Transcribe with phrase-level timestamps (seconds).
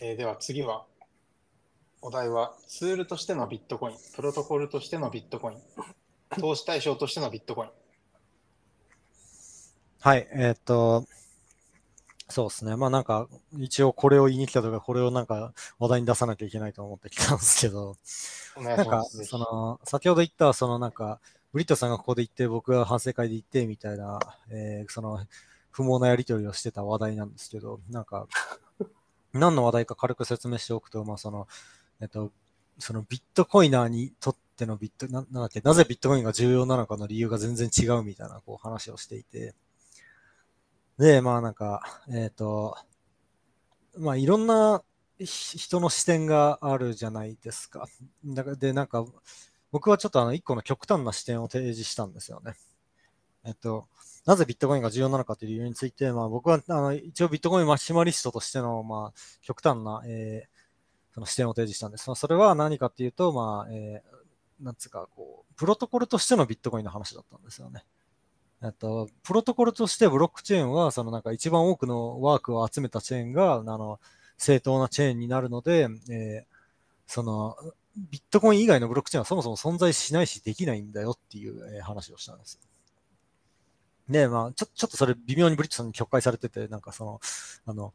[0.00, 0.84] えーでは次は、
[2.02, 5.58] お題はツールとしてのビットコイン、プロトコルとしてのビットコイン、
[6.38, 7.70] 投資対象としてのビットコイン。
[10.00, 11.06] はい、えーっと、
[12.28, 12.76] そうですね。
[12.76, 17.96] まあなんか、一応これを言いに来たとか、これをなんか話題に出さなきゃいけないと思ってきたんですけど、
[18.58, 21.20] なんか、その、先ほど言った、そのなんか、
[21.52, 24.18] ブリットさんがここで言って、僕が反省会で言って、みたいな、
[24.50, 25.24] えーその、
[25.70, 28.26] 不毛なやり取りをしてた話題なんですけど、なんか、
[29.36, 31.48] 何の話題か軽く説明しておくと、まあその、
[32.00, 32.32] えっと、
[32.78, 39.54] そのビットコイナーにとってのビット、ななんだっけ、なぜビットコインが重要なのかの理由が全然違うみたいな、こう話をしていて、
[40.98, 42.76] で、まあなんか、えっ、と、
[43.98, 44.82] まあいろんな
[45.18, 47.86] 人の視点があるじゃないですか。
[48.24, 49.04] だからで、なんか、
[49.72, 52.54] 僕はちょっとあの一個の極端な視点を提示したんですよね。
[53.44, 53.88] えっと、
[54.26, 60.56] なぜビットコインが重要なのかという理由について、まあ僕はあの一応ビットコインマシマリストとしての、まあ、極端な、えー
[61.16, 62.10] その視点を提示したんです。
[62.10, 67.84] まそれは何かっていうと、まあ、えーなんつうか、こう、プロトコルとしてのビットコインの話だったんですよね。
[68.62, 73.98] えっと、プロトコルとしてブロックチェーンは、そのなんか一番多くのワークを集めたチェーンが、あの、
[74.36, 76.56] 正当なチェーンになるので、えー
[77.06, 77.56] その、
[77.96, 82.60] ビットコイン以外のブロックチェーンはそもそも存在しないしできないんだよっていう、話をしたんですよ。
[84.08, 87.20] で、まあ、ちょ、ちょっとそれ微妙にブリッジさんに曲解されてて、なんかその、
[87.66, 87.92] あの、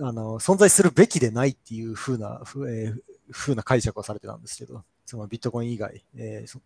[0.00, 3.00] あの、存在するべきでないっていう風な、ふえー
[3.34, 6.60] 風な解釈をされてたんですけど、そのビットコイン以外、えーそ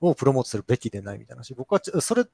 [0.00, 1.54] をプロモートするべきでないみたいな話。
[1.54, 2.24] 僕はちょそれ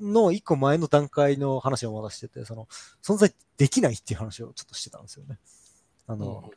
[0.00, 2.68] の一個前の段階の話をまだしてて、その、
[3.02, 5.38] 存在できないっていう話をちょっとしてたんですよね。
[6.06, 6.50] あの、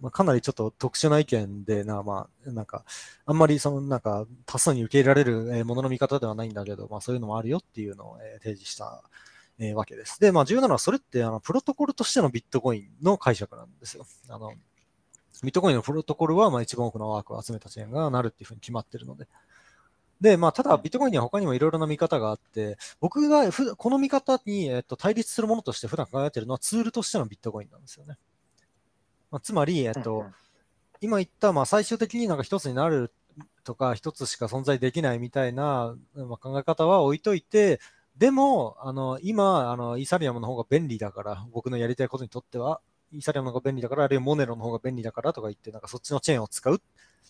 [0.00, 2.84] まあ、かなりちょっと特殊な意見でな、まあ、なんか、
[3.24, 9.02] あんまりその、なんか、多数に受け入れられるものの見方ではないんだけど、まあ、そういうのもあるよっていうのを、え提示した、
[9.58, 10.20] えわけです。
[10.20, 14.06] で、まあ、重要なのは、それって、あの、プロトコルとしてのビットコインの解釈なんですよ。
[14.28, 14.52] あの、
[15.42, 19.26] ビットコインのプロトコルは、まあ、一番多くのワークを集めたチェーンがなるっていうふうに決まってるので。
[20.20, 28.16] で、まあ、ただ、ビットコインには他にもいろいろな見方があって、僕がふこの見方に、えっと、対立するものとして普段考えてるのはツールとしてのビットコインなんですよね。
[29.30, 30.26] まあ、つまり、えっと、
[31.00, 33.12] 今言った、まあ、最終的になんか一つになる
[33.64, 37.80] とか、一つしか存在できないみたいな、まあ、考え方は置いといて、
[38.16, 42.80] でも、あの、今、あの、イーサリアムの方が便利だから、僕のやりたいことにとっては、
[43.12, 46.78] イーサリアムの方が便利だから、あるいはモネロの方が便利だからとか言って、なんかそっちのチェーンを使うっ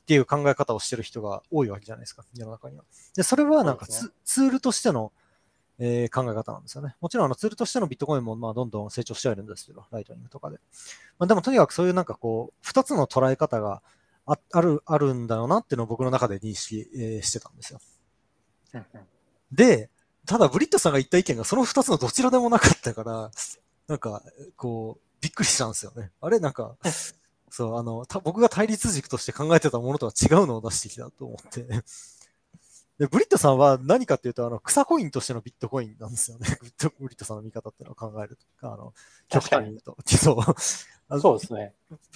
[0.07, 2.85] ていう考え方をしてる人が多いわけじゃないですか、世の中には。
[3.17, 5.13] で、それはなんかツールとしての、
[5.79, 6.97] えー考え方なんですよね。
[7.01, 10.59] もちろんあのツールとしてのビットコインもまあどんどん成長してはいるんですけど、ライトニングとかで。
[11.19, 13.83] まあ、でもとにかくそういうなんかこう、二つの捉え方が
[14.27, 17.81] あある、あるんだろうなっていうのを僕の中で認識、えーしてたんですよ。
[19.53, 19.91] で、
[20.27, 23.31] ただブリットさんが言った意見がその二つのどちらでもなかったから、
[23.87, 24.23] なんか、
[24.57, 26.11] こう、びっくりしたんですよね。
[26.21, 26.41] あれ？
[26.41, 26.77] なんか、
[27.49, 31.65] そう、あの、た僕が対立軸として考えてたものとは違うのを出してきたと思って。
[32.99, 36.47] で、ブリットさんは何かっていうと、あの、草コインとしてのビットコインなんですよね。
[36.99, 38.73] ブリットさんの見方っていうのを考えると。
[38.73, 38.95] あの、
[39.29, 39.97] 極端に言うと。
[40.07, 40.55] そう。
[41.21, 41.75] そうですね。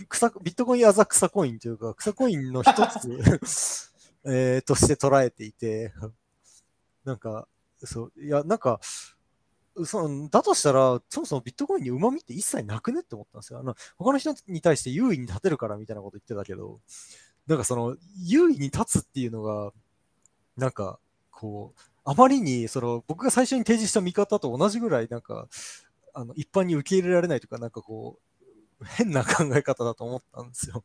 [0.09, 3.11] 草、ビットコインアザ草コインというか、草コインの一つ、
[4.25, 5.93] えーとして捉えていて、
[7.05, 7.47] なんか、
[7.85, 8.81] そう、いや、なんか、
[9.85, 13.61] そのだとしたら、そもそもビットコインに旨味って一切なくねって思ったんですよ。
[13.61, 16.81] あの、他の人に対して優位に立てるからみたいなこと言ってたけど、
[17.47, 19.73] なんかその、優位に立つっていうのが、
[20.61, 21.01] なんか、
[21.31, 25.49] こう、あまりに、その、僕が最初に提示した見方と同じぐらい、なんか、
[26.15, 28.19] あの、一般に受け入れられないというか、なんかこ
[28.81, 30.85] う、変な考え方だと思ったんですよ。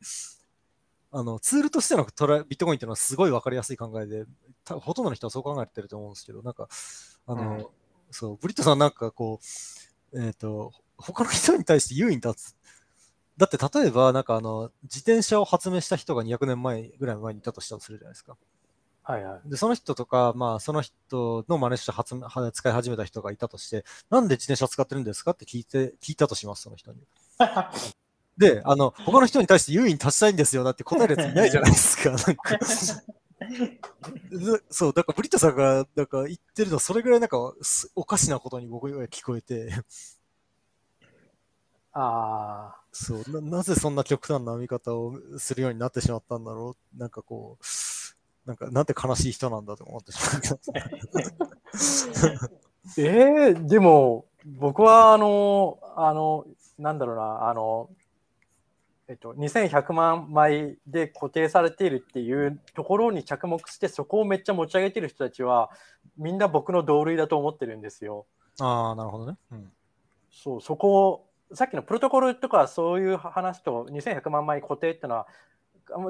[1.12, 4.26] あの、ツールとしてのビットコインっていうのはすごいわかりやすい考えで、
[4.64, 6.68] たほとんどの人はそう考えてると思うんですけど、なんか、
[7.28, 7.66] あの、うん
[8.12, 9.40] そう、ブリットさんなんかこ
[10.14, 12.56] う、えっ、と、他の人に対して優位に立つ。
[13.38, 18.38] だって例えば、なんかあの、自転車を発明した人が200年前ぐらい前にいたとしたとするじゃないですか。
[19.08, 19.50] はいはい。
[19.50, 22.16] で、その人とか、まあ、その人の真似して発
[22.52, 25.32] 使い始めた人がいたとして、なんで自転車使ってるんですか？
[25.32, 26.98] って聞いて、聞いたとします、その人に。
[28.38, 32.10] で、あの、他の人に対して優位に立ちたいんですよだって答えるやついないじゃないですか。
[32.18, 32.58] なんか
[34.32, 39.72] でそう、だからブリットさんが、なんか言ってるの、それぐらいなんか、すおかしなことに僕には聞こえて、
[41.94, 46.98] あそうな、なぜそんな極端な見方をするようになってしまったんだろう。
[46.98, 47.66] なんかこう、
[48.46, 50.82] なんか、なんて悲しい人なんだと思ってしまった。
[50.84, 52.50] あ。
[52.98, 56.46] えー、でも、僕は、あの、あの、
[56.78, 57.90] なんだろうな、あの、
[59.08, 65.70] えっと、2100万枚で固定されているっていうところに着目して、そこをめっちゃ持ち上げてる人たちは、
[66.18, 68.26] みんな僕の同類だと思ってるんですよ。
[68.60, 69.38] ああ、なるほどね。
[69.52, 69.72] うん。
[70.32, 75.28] そう、そこを、さっきのプロトコルとかそういう話と2100万枚固定っていうのは、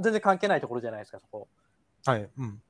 [0.02, 1.48] 全然関係ないところじゃないですか、そこ。
[2.06, 2.30] はい。
[2.38, 2.62] うん。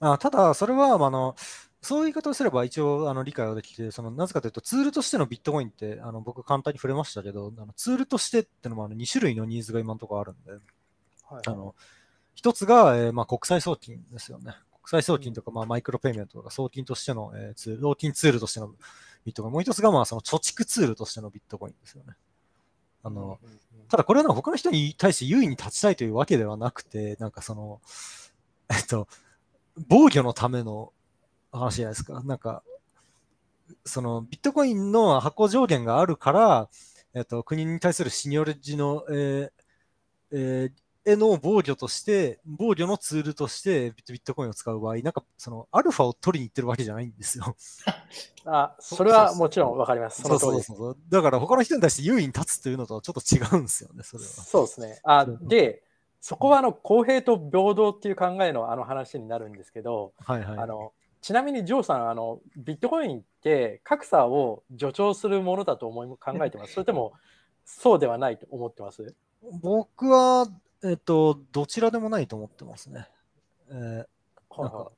[0.00, 1.34] あただ、それは、あの、
[1.80, 10.60] そういう言い方をすれば一応あの理解はできて、そのなぜかというと、ツールとしてのビットコインって、あの僕簡単に触れましたけど、あのツールとしてってのもあの2種類のニーズが今のところあるんで、はい
[11.46, 11.74] あの
[12.34, 14.54] 一つが、えーまあ、国際送金ですよね。
[14.82, 18.68] 国際送金とか、まあ、マイクロペイメントとか送金としての、えーツール、送金ツールとしての
[19.24, 19.52] ビットコイン。
[19.54, 22.14] もう一つが、まあ、その貯蓄ツールとしてのビットコインですよね。
[23.02, 23.58] あの、うんうん
[23.88, 27.80] ただこれは他の人に対して優位に立ちたいというわけではなくて、なんかその、
[28.70, 29.08] えっと、
[29.88, 30.92] 防御のための
[31.52, 32.22] 話じゃないですか。
[32.24, 32.62] なんか、
[33.84, 36.68] そのビットコインの発行上限があるから、
[37.14, 39.50] えっと、国に対するシニョレッジの、えー
[40.32, 47.56] えーへの防御として、防御のツールとしてビットコインを使う場合、なんかそのアルファを取りに行ってるわけじゃないんですよ。
[48.44, 50.22] あそれはもちろんわかります。
[50.22, 54.28] そうそうそうだから他の人に対して優位に立つというのとはちょっと違うんですよね、それは。
[54.28, 55.00] そうですね。
[55.04, 55.82] あで、
[56.20, 60.58] そこはあの公平と平等っていう考えのあの話になるんですけど、はいはい。
[60.58, 66.74] あのちなみにジョーさんあの、ビットコインって格差を助長するものだと思い考えてます？
[66.74, 67.12] それとも
[67.64, 69.14] そうではないと思ってます？
[69.60, 70.46] 僕は、
[70.84, 73.08] えっと、どちらでもないと思ってますね。
[73.70, 74.06] えー
[74.58, 74.90] なんか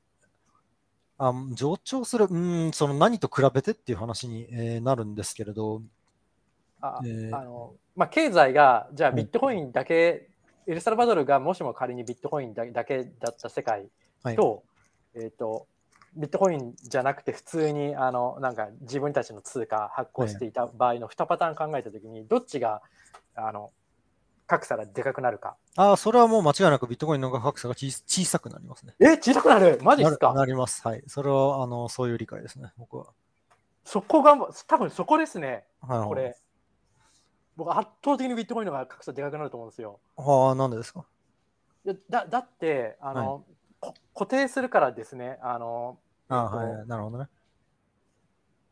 [1.19, 2.35] あ上長する、う
[2.69, 5.83] ん、その何と比べてっていう話に、えーなるんですけれど、
[6.81, 10.29] あえーあのまあ、経済がじゃあうんビットコインだけ、
[10.65, 13.87] エルサルバドルがもしも仮にビットコインだだけだった世界
[14.23, 14.63] はい、と,、
[15.13, 15.67] えー、と
[16.15, 22.81] ビットコインじゃなくて普通にあのなんか自分たちの通貨発行していた場合の2パターン考えたときにどっちが
[23.35, 23.71] あの
[24.51, 25.55] 格差がでかくなるか。
[25.77, 28.93] あそれはもう間違いなくビットコインの格差が小小さくなりますね。
[28.99, 29.79] え小さくなる？
[29.81, 30.85] マジですなかるなります。
[30.85, 31.03] はい。
[31.07, 33.05] それは、あの、そういう理解ですね、僕は。
[33.85, 34.35] そこが
[34.67, 36.35] 多分そこですねはい、これ。
[37.55, 39.99] 僕圧倒的にビットコインの方が格差でかくなると思うんですよ。
[40.17, 41.05] はあ、なんでですか？
[42.09, 43.43] だだってあの、
[43.79, 45.39] こ固定するからですね。
[45.41, 45.97] あの
[46.29, 47.27] あえっとはい、なるほどね。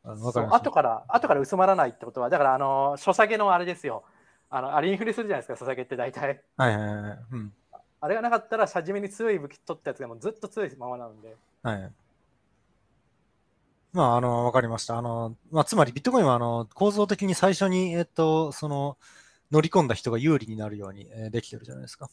[0.04, 4.04] あか後から後から薄まらないってことはだからあの書下げのあれですよ。
[4.50, 6.44] あのあれインフレするじゃないですか、書下げって大体。
[6.58, 7.20] はいはいはいはい。
[7.32, 7.54] うん。
[8.02, 11.36] あれがなかったら、初めに強い武器取ったやつがもうずっと強いままなので。
[11.64, 11.92] はい。
[13.92, 14.98] まあ、あの、わかりました。
[14.98, 18.98] あの、まあ、つまりビットコインは、あの、構造的に最初に、えっと、その、
[19.52, 22.10] 乗り込んだ人が有利になるように、えーできてるじゃないですか。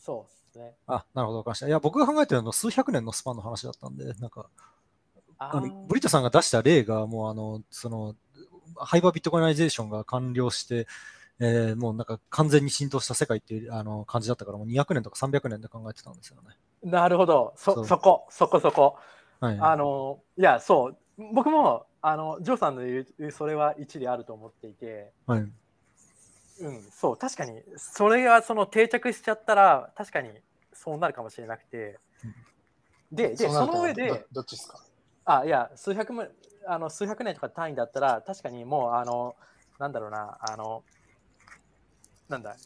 [0.00, 0.74] そうですね。
[0.88, 1.68] あ、なるほど、わかりました。
[1.68, 4.46] いや、僕が考えてるのは数百年のスパンの話だったんで、なんか、
[5.38, 8.16] あのブリットさんが出した例が、もう、あの、その、
[8.74, 10.86] ハイパービットコイナイゼーションが完了して、
[11.38, 16.56] えーもうなんか完全に浸透した世界っていうあの感じだったから、もう200年とか300年で考えてたんですよね。
[16.82, 17.52] なるほど。
[17.56, 18.98] そそこ、そこそこ。
[19.40, 19.58] はい。
[19.58, 20.98] あの、いや、そう。
[21.34, 25.52] 僕も、あの、ジョーさんの言う、それは一理あると思っていて、はい。
[26.58, 30.30] うん、そう、確かに、それがその定着しちゃったら、確かに
[30.72, 31.98] そうなるかもしれなくて、
[33.10, 34.78] で、で、その上でど、どっちですか？
[35.24, 36.28] あ、いや、数百万、
[36.66, 39.36] あの、数百年とか単位だったら、確かにもう、あの、
[39.78, 40.84] なんだろうな、あの、
[42.28, 42.56] なんだ、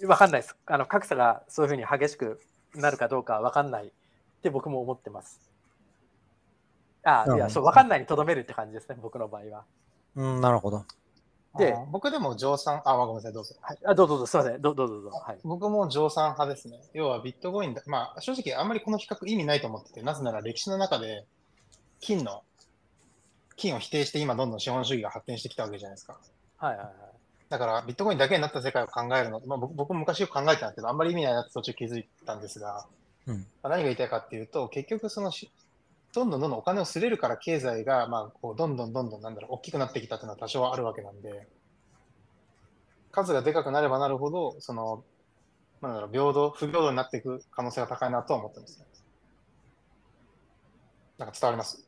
[0.00, 0.56] えわかんないです。
[0.66, 2.40] あの、格差がそういうふうに激しく
[2.74, 3.90] なるかどうかわかんないっ
[4.42, 5.40] て僕も思ってます。
[7.02, 9.64] あ、いや、うんそう、わかんないにとどめるって感じですね、僕の場合は。
[10.16, 10.84] うん、なるほど。
[11.58, 13.56] で僕でも乗算、あ、ごめんなさい、どうぞ。
[13.60, 15.10] はい、あどうぞどうぞ、すみません、どうどうぞどうぞ。
[15.10, 15.38] はい。
[15.42, 16.80] 僕も乗算派ですね。
[16.94, 21.26] 要はビットコインだ、まあ正直あんまりこの比較意味ないと思ってて、なぜなら歴史の中で
[21.98, 22.44] 金の、
[23.56, 26.18] 金を否定して今どんどん資本主義が発展してきたわけじゃないですか。
[26.58, 26.94] はいはいはい。
[27.50, 32.86] だからビットコインだけになった世界を考えるの、まあ、僕僕も昔よく考えてたんですけど、あんまり意味ないなって途中気づいたんですが、
[33.26, 33.38] うん。
[33.38, 35.50] まあ何が言いたいかっていうと、結局そのし、
[36.14, 41.48] どんどんどんどんお金をすれるから経済が、まあ、こうどんどんどんどんなんだろう、大きくなってきたっていうのは多少はあるわけなんで、
[43.12, 45.04] 数がでかくなればなるほど、その、
[45.82, 48.86] なんだろう、平等、不平等になっていく可能性が高いなとは思ってますね。
[51.18, 51.84] なんか伝わります？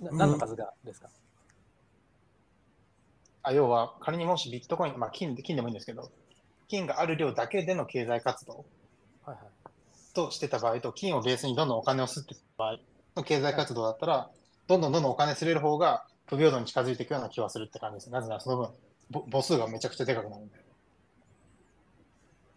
[0.00, 1.08] な何の数がですか、
[3.44, 6.10] あ要は、仮にもしビットコイン、まあ金で、金でもいいんですけど、
[6.66, 8.64] 金がある量だけでの経済活動
[9.24, 9.38] はいはい。
[10.14, 12.78] としてた場合と、金をベースにどんどんお金を吸ってた場合
[13.16, 14.30] の経済活動だったら、
[14.66, 18.10] どんどんどんどんお金吸れる方が不平等に近づいていくような気はするって感じです。
[18.10, 18.70] なぜならその分、
[19.10, 20.54] ぼ母数がめちゃくちゃでかくなるんで。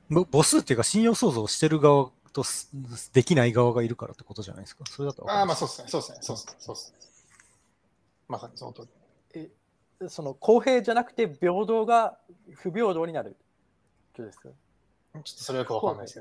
[0.10, 2.72] ぼ母数っていうか、信用創造してる側とす
[3.12, 4.86] できない側がいるからってことじゃないですか？
[4.90, 5.90] それだとああ、まあそうですね。
[5.90, 6.18] そうですね。
[6.22, 6.54] そうですね。
[6.60, 6.98] そうですね。
[8.30, 8.88] まさにその通り。
[10.02, 12.18] え、その公平じゃなくて平等が
[12.56, 16.20] 不平等になるってことですかちょっとそれはよくわかんないですけ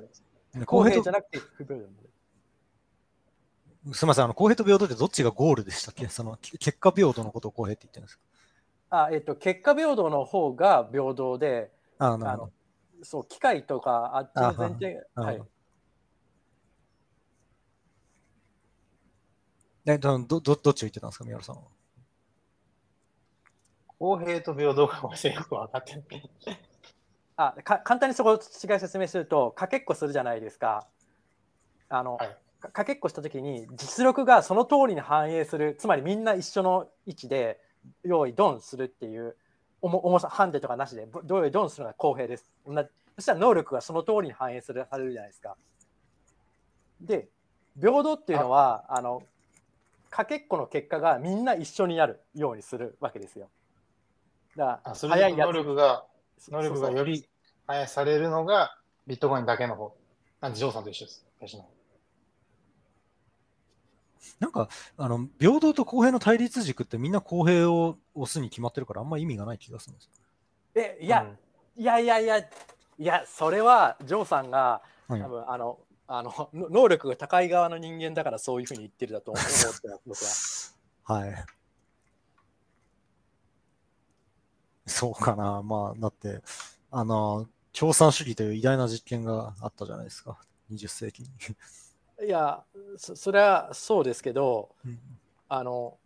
[0.58, 0.64] ど。
[0.64, 3.94] 公公平じゃなくて不平等になる。
[3.94, 6.08] すみません、あの公平と平等ってどっちがゴールでしたっけ？
[6.08, 8.22] そのけ結果平等のことを公平って言ってるんですか？
[8.88, 12.50] あえっと、結果平等の方が平等で、あの
[13.02, 15.42] そう機械とかあっちの前提、はい。
[19.84, 21.62] え、ど、ど、どどっちを言ってたんですか、宮原さんは？
[23.98, 26.30] 公平と平等が私よく分かってない。
[27.36, 28.40] あか簡単にそこ違い
[28.80, 30.86] 説明すると、かけっこするじゃないですか。
[31.88, 32.36] あの、はい。
[32.60, 37.60] かかけっこしたときに実力がその通りに反映するつまりみんな一緒の位置で
[38.02, 39.36] 用意ドンするっていう
[39.82, 42.50] 重重さハンデとかなしでぼ用意ドンするのが公平です。
[42.66, 42.88] 同じ。
[43.16, 45.56] そしたら能力がその通りに反映するされるじゃないですか。
[47.00, 47.28] で
[47.78, 49.00] 平等っていうのはあ。
[49.00, 49.22] の
[50.08, 53.50] かけっこの結果がみんな一緒になるようにするわけですよ
[54.56, 56.04] だからあそれで能力が、
[56.50, 57.28] 能力がより
[57.66, 59.94] 反映されるのがビットコインだけの方。
[60.40, 61.26] なんで、ジョーさんと一緒です。
[61.40, 61.68] 私の
[64.40, 70.10] なんか、あの、平等と公平の対立軸ってみんな公平を押すに決まってるからあんま意味がない気がするんですよ。
[70.74, 71.26] えいや、
[71.76, 72.44] いやいやいや、い
[72.98, 81.18] や、それはジョーさんが、はい多分あの、あの、の能力が高い側の人間だからそういうふうに言ってるだと思ってます、僕は。
[81.20, 81.46] はい。
[84.86, 85.62] そうかな。
[85.62, 86.42] まあ、だって、
[86.90, 90.38] あの、共産主義という偉大な実験があったじゃないですか。
[90.70, 91.28] 20世紀に。
[92.26, 92.64] いや
[92.96, 94.98] そ、それはそうですけど、うん
[95.48, 95.98] あの、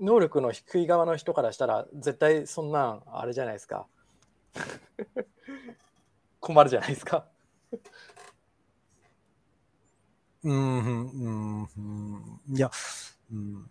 [0.00, 3.86] 能力の低い側の人からしたら、絶対そんなん、あれじゃないですか。
[6.40, 7.26] 困るじゃないですか。
[10.44, 12.70] うん、うん、うん、うんいや、
[13.32, 13.68] うん。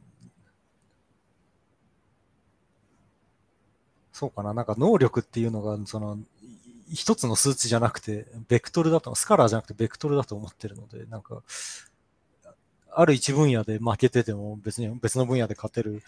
[4.23, 4.53] そうかな。
[4.53, 6.17] なんか能力っていうのが、その、
[6.89, 11.43] い一つの数値じゃなくて、ベクトルだと、スカラーじゃなくてベクトルだと思ってるので、なんか、
[12.91, 16.01] ある一分野で負けてても別に別の分野で勝てる、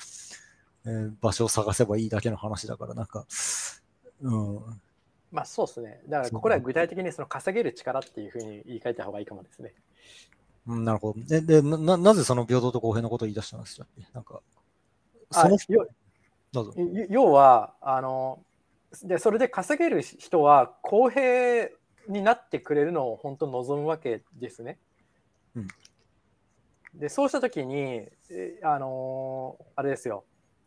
[0.86, 3.25] えー場所を探せばいいだけの話だから、なんか、
[4.22, 4.60] うん、
[5.31, 6.01] まあそうですね。
[6.07, 9.74] だから、ここでは具体的にその稼げる力っていうふうに言い換えた方がいいかもですね。
[10.67, 11.19] うんなるほど。
[11.25, 13.88] で、でなななぜその平等と公平のことを言い出したんですか？
[14.13, 14.39] なんか、
[15.31, 15.88] あその、よ
[16.63, 16.81] どうぞ。
[16.81, 18.43] い要はあの
[19.03, 21.69] でそれで稼げる人は公平
[22.07, 24.79] になってくれるのを本当望むわけですね。
[25.55, 25.67] うん
[26.93, 30.24] でそうした時にえあのあれですよ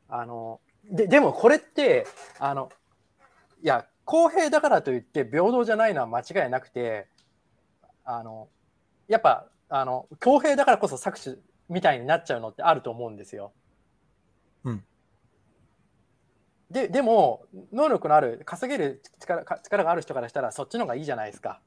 [0.08, 2.06] あのででもこれって
[2.38, 2.70] あの
[3.62, 7.08] いや公平だからといって平等じゃないのは間違いなくて
[8.04, 8.48] あの
[9.06, 13.52] やっぱあの公平だからこそ搾取みたいになっちゃうのってあると思うんですよ。
[14.64, 14.84] うん
[16.70, 21.60] ででも能力のある稼げる力か力がある人からしたらそっちの方がいいじゃないですか。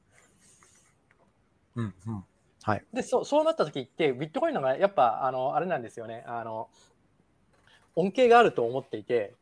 [1.74, 2.24] うん、うん。
[2.62, 2.84] はい。
[2.92, 6.68] でそそうなった時ってビットコインの方がやっぱあのあれなんですよねあの
[7.96, 9.34] 恩恵があると思っていて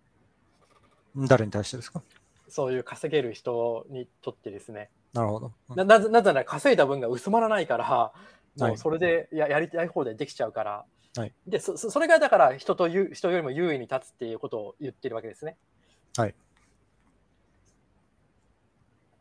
[1.15, 2.03] 誰に対してですか？
[2.49, 5.53] そういう稼げる人にとってですねなるほど。
[5.69, 8.13] うんななぜなぜなら稼いだ分が薄まらないからは
[8.59, 10.85] いもうそれでややりたい方でできちゃうから、
[11.17, 11.33] はい。
[11.47, 15.57] でそそそれがだから人とゆ人よりも優位に立つっていうことを言ってるわけですね。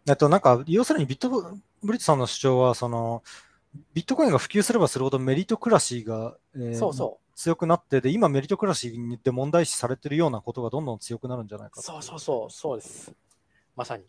[0.10, 3.22] えっと、なんか、要するにビット、ブリットさんの主張は、その、
[3.93, 12.51] ビットコインが普及すればするほどメリトクラシーが、えーそうそ強くなって、で、今メリトクラシーで問題視されてるようなことがどんどん強くなるんじゃないうかとそうそうそう。
[12.51, 13.13] そうです。
[13.77, 14.03] まさに。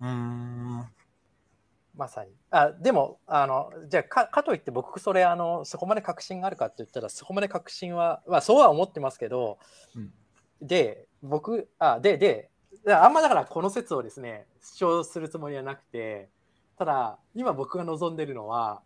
[0.00, 0.86] うーん。
[1.94, 2.30] まさに。
[2.50, 9.58] あでもあのじゃあかかといって僕それあのそこまで確信があるかって言ったらそこまで確信は、まあ、そうは思ってますけど、
[9.96, 10.12] うん。
[10.60, 12.50] で僕あでで
[12.86, 16.28] あんまだからこの説をですね主張するつもりはなくて
[16.78, 18.80] ただ今僕が望んでるのは、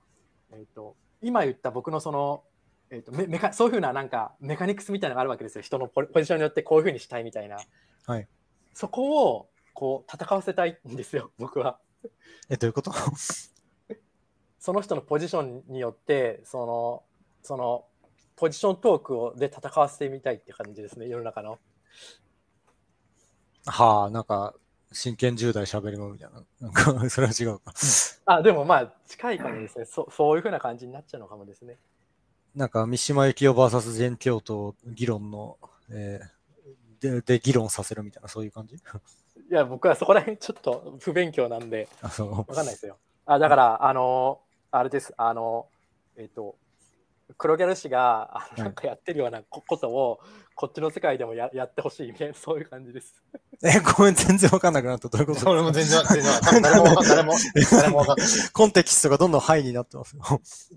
[0.53, 2.43] えっと今言った僕のその、
[2.91, 5.63] えっとメメカそういうふうななんかメカニクスみたいなのがあるわけですよ。
[5.63, 7.59] 人のポポジションによってこういうふうにしたいみたいな、
[8.07, 8.29] はい、
[8.75, 11.79] そこをこう戦わせたいんですよ僕は。
[12.49, 12.93] え、どういうこと？
[14.59, 17.05] その人のポジションによってその
[17.43, 17.87] その
[18.35, 21.59] ポジショントークをで戦わせてみたいって感じですね世の中の。
[23.67, 24.55] はあ、なんか、
[24.93, 26.45] 真剣10代喋りもみたいな。
[26.61, 27.73] なんか、それは違うか。
[28.27, 31.79] あでもまあ近いかもですねそそういうふうな感じになっちゃうのかもですね。
[32.55, 35.59] なんか、三島由紀夫 VS 全教と議論の、
[35.91, 36.37] えー
[37.01, 38.77] で、で、議論させるみたいな、そういう感じ？
[39.51, 42.45] いや僕はそこら辺ちょっと不勉強なんであ、そうわ。
[42.45, 42.99] かんないですよ。
[43.27, 45.67] あだからあのあれですあの
[46.17, 46.57] えっ、と
[47.39, 50.21] 黒ギャル氏があいなんかやってるようなこことを
[50.55, 53.23] こっちの世界でもややってほしいみたいなそういう感じです。
[53.63, 55.09] え、ごめん、全然わかんなくなった。
[55.09, 55.51] どういうこと？
[55.51, 57.33] 俺も全然、 全然、多分誰もわかん、誰も、
[57.73, 58.29] 誰もわかんない。
[58.53, 60.23] コンテキストがどんどんハイになってますよ。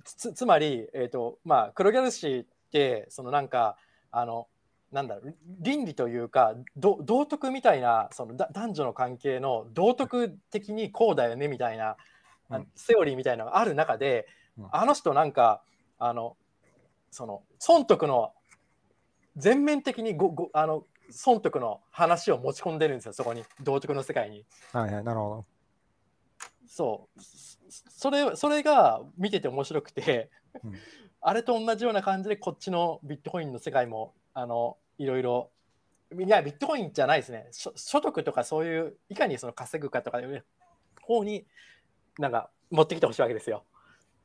[0.03, 3.77] つつまり、えーとまあ、黒ギャル氏ってそのなんか
[4.11, 4.47] あの
[4.91, 11.95] なんだろう倫理というかど道徳みたいなそのだ男女の関係の道徳的にこうだよねみたいな、
[12.49, 12.67] あうん。
[12.75, 14.27] セオリーみたいなのがある中で、
[14.57, 14.67] うん。
[14.71, 15.61] あの人なんか
[15.99, 16.35] あの
[17.11, 18.33] その損得の
[19.37, 23.43] 全面的にごごあの損得の話を持ち込んでるんですよそこに。
[23.61, 24.45] 道徳の世界に。
[24.73, 25.45] はいはい、なるほど。
[26.67, 27.21] そう。
[27.21, 30.29] そそれそれが見てて面白くて、
[30.63, 30.73] うん。
[31.21, 35.51] あれと同じような感じでこっちのビットコインの世界もあのいろいろ
[36.17, 40.45] いやビットコインじゃないですね所所得とかそういういかにその稼ぐかとかいう
[41.01, 41.45] 方に
[42.17, 43.63] なんか持ってきてほしいわけですよ。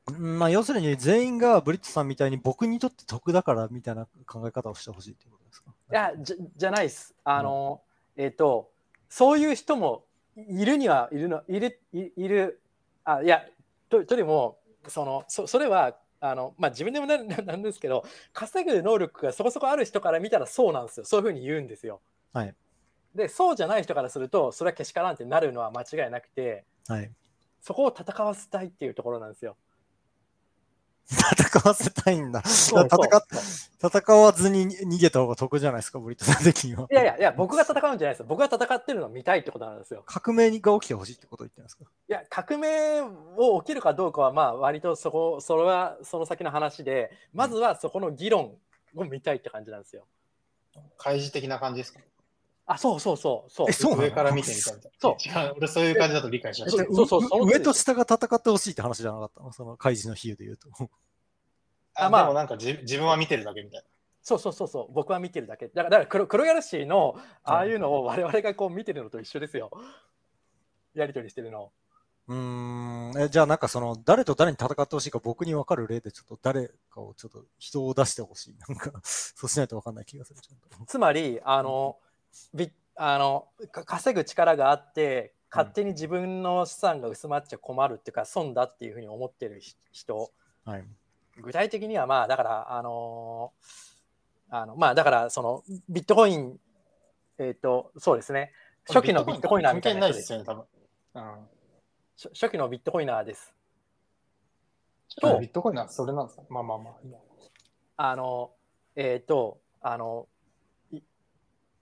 [0.07, 5.71] うんまあ、要するに全員がブリットさんみたいに僕にとって得だからみたいな考え方をしてほしいということですか？
[5.91, 7.15] いやじゃじゃないです。
[7.25, 7.81] あの、
[8.17, 8.71] えっ、と
[9.09, 10.05] そういう人も
[10.37, 12.61] いるにはいるのいるいいる
[13.05, 13.45] あいや
[13.89, 18.03] ととよりもそのそそれはあのまあ自分でもな なんですけど
[18.33, 22.01] 稼ぐ能力がそこそこある人から見たらそうなんですよそういうふうに言うんですよ。
[22.33, 22.55] はい。
[23.15, 27.11] でそうじゃない人からするとそれはけしからんってなるのは間違いなくてはい。
[27.61, 29.57] そこを戦わせたいっていうところなんですよ。
[31.07, 32.43] 戦わせたいんだ。
[32.45, 33.09] そうそう
[33.91, 36.89] 戦わずに逃げた方が得じゃないですか、ブリットさん的には。
[36.91, 40.03] いやいやいや僕が戦うんじゃないですよ僕が戦ってるのを見たいってことなんですよ。
[40.07, 41.85] 革命が起きてほしいってことを言ってるんですか？
[41.85, 43.03] いや革命
[43.37, 48.55] を起きるかどうかはまあ割とそこそれはその先の話でまずはそこの議論
[48.97, 50.07] を見たいって感じなんですよ。
[50.97, 52.01] 開示的な感じですか？
[52.67, 54.81] あそうそうそうそう上から見てみたいな。
[54.99, 56.85] そう 違う、俺そういう感じだと理解しました。
[56.85, 59.53] そうそうその通り上と下が戦ってほしいって話じゃなかったの？
[59.53, 60.69] その開示の比喩で言うと。
[61.95, 63.87] あ、あまあでもなんか自自分は見てるだけみたいな。
[64.23, 69.71] そうそうそうそう僕は見てるだけだからだから黒黒ギャラシーのああいうのを我々がこう見てるのと一緒ですよ。
[70.95, 71.71] やり取りしてるの。
[72.27, 78.57] うーんえじゃあなんかその誰と誰に戦ってほしいか僕に分かる例でちょっと誰かをちょっと人を出してほしい。
[78.67, 80.41] なんかそうしないと分かんない気がする。
[80.87, 82.04] つまりあのび
[82.97, 90.31] あのか稼ぐ力があって勝手に自分の資産が薄まっちゃ困るっていうか損だっていうふうに思ってるひ人。
[90.65, 90.85] はい。
[91.41, 93.95] 具体的にはまあだからあのー
[94.51, 96.61] あのまあだからそのビットコイン
[97.39, 98.53] えっ、とそうですね
[98.87, 100.65] 初期のビットコイナーみたいな人ですよね、多分。
[101.15, 101.23] うん。
[102.17, 103.53] 初初期のビットコイナーです
[105.21, 106.43] とビットコインはそれなんですか？
[106.49, 106.95] まあまあまあ。
[107.97, 108.53] あの
[108.95, 110.34] えっ、とあのい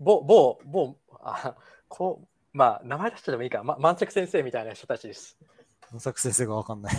[0.00, 1.54] 某某某あ
[1.88, 5.38] こうまあ名前出してでもいいか、ま、万作先生みたいな人たちです。
[5.98, 6.94] 作先生が分かんない。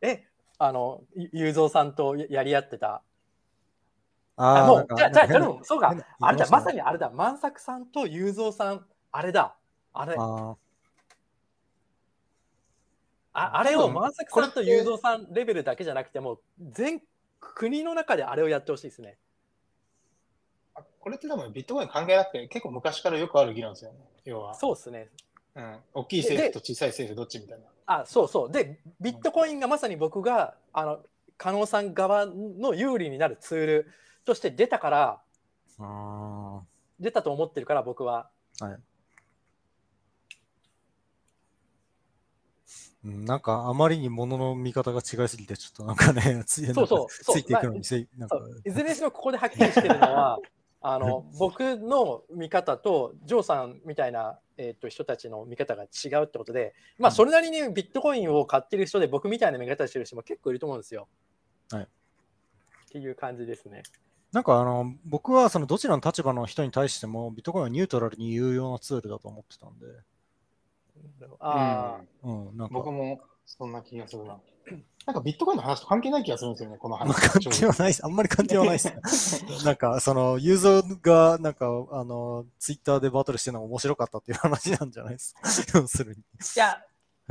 [0.00, 0.26] ええ
[0.58, 3.02] あのゆゆうぞうさんとややり合ってた。
[4.36, 5.94] ああもうじゃあじゃあそうか。
[6.20, 7.10] あれだまさにあれだ。
[7.10, 9.56] 万作さんとゆうぞうさんあれだ。
[9.92, 10.14] あれ。
[10.16, 10.56] あー。
[13.38, 17.02] ああれを多分万作さんと雄三さんレベルだけじゃなくても全
[17.38, 19.18] 国の中であれをやってほしいですね。
[20.76, 23.98] あこれって多分ビットコイン関係なくて結構昔からよくある議論ですよね。
[24.24, 24.54] 要は。
[24.54, 25.08] そうですね。
[25.54, 25.76] うん。
[25.94, 27.64] 大きい政府と小さい政府どっちみたいな。
[27.86, 28.52] あそうそう。
[28.52, 30.98] でビットコインがまさに僕があの
[31.38, 33.90] 加納さん側の有利になるツール
[34.24, 35.20] として出たから
[35.78, 36.60] あ
[36.98, 38.28] 出たと思ってるから僕は。
[38.60, 38.74] ーはい。
[43.04, 50.38] うんなんかあまりに物の見方が違いすぎて、ちょっとなんかね、ついそうそうついていくのにせい、なんかいずれにしろここではっきりしてるのは
[50.80, 57.14] あの僕の見方とジョーさんみたいな、えー、と人たちの見方が違うってことで、まあ、うん。
[57.14, 61.08] それなりにビットコインを買ってる人で僕みたいな見方してる人も結構いると思うんですよ。
[61.70, 61.82] はい。
[61.82, 61.86] っ
[62.90, 63.82] ていう感じですね。
[64.32, 69.86] なんかあの、僕はそのどちらの立場の人に対しても、ビットコインはニュートラルに有用なツールだと思ってたんで、
[71.40, 72.48] あうん。
[72.48, 74.38] うん、なんか、僕もそんな気がするな。
[75.06, 77.14] なんかビットコインの話と関係ない気がするんですよね、この話。
[77.28, 78.04] 関係はないです。
[78.04, 79.00] あんまり関係はないですね。
[79.64, 85.42] なんか、その、ユーザーが、なんか、あの、ツイッターでバトルしてるのが面白かったっていう話なんじゃないですか。
[85.78, 86.20] 要するに。
[86.20, 86.82] いや、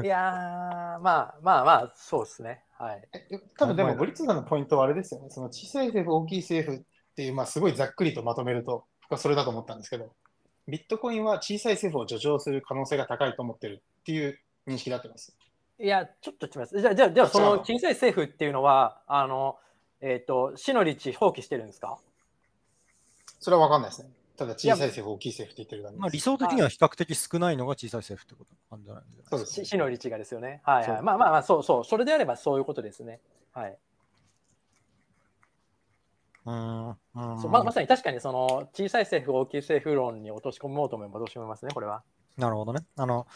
[0.02, 2.64] いやーまあまあまあ、そうですね。
[2.78, 3.08] はい。
[3.14, 5.30] え多分でも、ブリッツさんのポイントはあれですよね。
[5.30, 6.84] その小さい政府、大きい政府っ
[7.16, 10.14] ていう、まあ、すごいざっくりとまとめると、僕はそれだと思ったんですけど、
[10.68, 15.36] ビットコインは小さい政府を助長する可能性が高いと思ってるっていう認識だってます。
[15.80, 16.80] いや、ちょっと違います。
[16.80, 19.58] じゃあ、じゃあ、じゃあその小さい政府っていうのは、あの、
[20.02, 21.98] えっ、と、市の立地放棄してるんですか？
[23.40, 24.10] それは分かんないですね。
[24.38, 26.14] ただ小さい政府、大きい政府って言ってるだけまあ、です。
[26.18, 29.38] 理想的には比較的少ないのが小さい政府ってことなんじゃないですか。
[29.38, 30.62] そうです市市の立地がですよね。
[30.64, 31.02] はい、はい。
[31.02, 31.86] まあまあまあ、そうそう。
[31.86, 33.20] それであればそういうことですね。
[33.54, 33.78] はい。
[36.46, 36.90] うーん。
[36.90, 42.04] うーんそうままさに確かにその小さい政府、大きい政府論に落とし込もうと思えば落とし込めますね、これは。
[42.38, 42.86] なるほどね。
[42.98, 43.28] あの、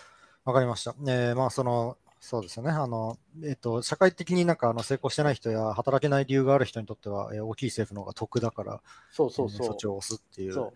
[0.43, 0.95] わかりました。
[1.07, 2.71] えーまあ、その、そうですよね。
[2.71, 9.77] あの、えっ、と、社会的になんかあの成功してない人や働けない理由がある人にとっては、えー大きい政府の方が得だから、そうそうそうえーそっ。
[9.77, 10.71] ちを押すっていう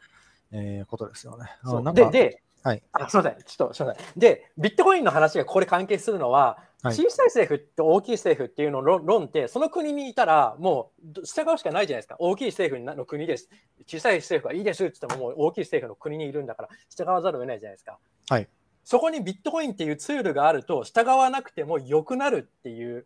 [0.51, 1.45] えーことですよね。
[1.63, 4.05] あそうなんかでで、はいあすみません、ちょっとすみません。
[4.19, 12.17] で、ビットコインの話がこれ関係するのは、はい小さい政府と大きい政府っていうの論論って、その国にいたら、もうど従うしかないじゃないですか。
[12.19, 13.49] 大きい政府の国です。
[13.87, 17.99] 小さい政府はいいですって言っても、もう大きい政府の国にいるんだから、従わざるを得ないじゃないですか。
[18.27, 18.49] はい。
[18.83, 23.05] そこにビットコインっていうツールがあると、従わなくても良くなるっていう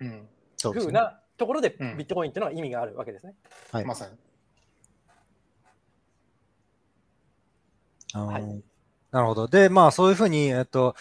[0.00, 0.28] うん。
[0.56, 0.92] そうですね。
[0.92, 3.34] 風なところで、うんビットコインっていうのは意味があるわけですね。
[3.70, 4.12] はいまさに。
[8.12, 8.62] はい
[9.10, 9.46] なるほど。
[9.46, 10.94] で、まあそういうふうに、えっと、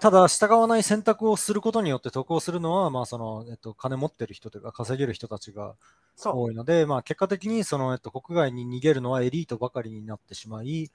[0.00, 5.74] ただ従わない選択をすることによって得をするのは、まあその、えっと、金持ってる人というか稼げる人たちが
[6.14, 6.34] そう。
[6.36, 10.90] 多いので、まあ結果的にその、えっと、国外に逃げるのはエリートばかりになってしまい、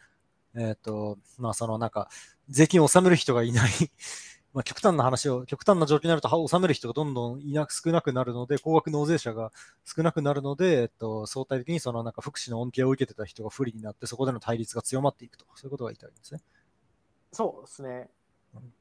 [0.55, 2.09] えっと、まあそのなんか、
[2.49, 3.71] 税金を納める人がいない、
[4.53, 9.51] まあ極端な話を、極端な状況になると、は納める人がどんどんいなく少なくなるので、高額納税者が
[9.83, 16.41] 少なくなるので、えっと、相対的にそのなんか福祉の恩恵を受けてた人が不利になって、そこでの対立が強まっていくと、そういうことが言いたいんですね。
[17.31, 18.09] そうですね。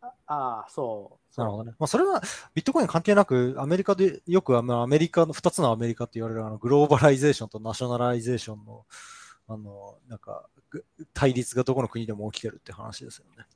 [0.01, 1.41] ああー、そう。
[1.41, 1.73] なるほどね。
[1.79, 2.23] まあ、それは
[2.55, 8.85] ビットコイン関係なく、アメリカでよくあのアメリカの2つのアメリカって言われるあの globalization と nationalization の
[9.49, 10.62] あのなんかぐ
[11.15, 13.47] 対立がどこの国でも起きてるって話ですよね。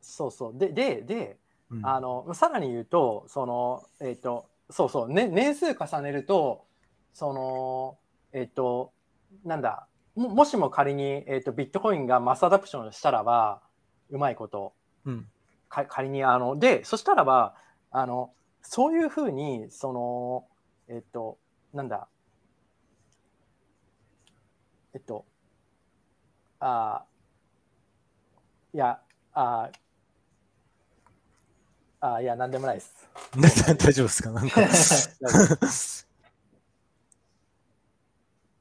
[0.00, 0.58] そうそう。
[0.58, 1.38] で、で、で、
[1.70, 6.66] うんあのさらに言うと、そのえっ、と、そうそう、ね、年数重ねると、
[7.14, 7.98] その、
[8.32, 8.92] えっ、と、
[9.44, 13.62] なんだ、ももしも仮に、えっとビットコインがマスアダプションしたらば、
[14.10, 14.74] うまいこと、
[15.06, 15.26] うん
[15.72, 17.54] か仮に、あの、で、そしたらば、
[17.90, 20.46] あの、そういうふうに、その、
[20.88, 21.38] えっ、と、
[21.72, 22.08] なんだ、
[24.94, 25.24] えっと、
[26.64, 27.04] あ
[28.72, 29.00] いや、
[29.34, 29.68] あ
[32.00, 33.08] あいや、なんでもないです。
[33.36, 34.30] ね 大丈夫ですか？
[34.30, 34.60] なんか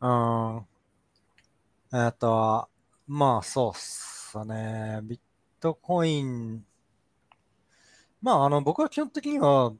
[0.01, 2.03] うん。
[2.05, 2.69] えっと、
[3.07, 4.99] まあそうっすね。
[5.03, 5.19] ビッ
[5.59, 6.65] トコイン。
[8.21, 9.73] まあ、あの、僕は基本的には、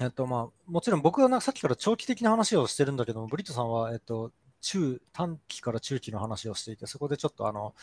[0.00, 4.32] えっと、まあ、もちろん僕はなんかさっきから長期的な話をしてるんだけども、ブリットさんは、えっと、
[4.64, 7.74] 中、短期から中期の話をしていて、そこでちょっとあの、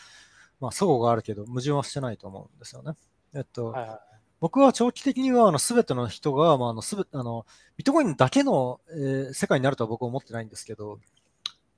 [0.60, 2.92] まあ、齟齬があるけど、矛盾はしてないと思うんですよね。
[3.34, 4.00] えっと、はいはい
[4.40, 10.98] 僕は長期的には、あの、すべての人が、まあ、あの、すべ、あの、ビットコインだけの、えー世界になるとは僕は思ってないんですけど、